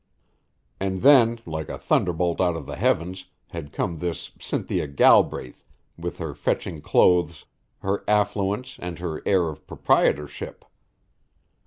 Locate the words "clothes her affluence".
6.81-8.77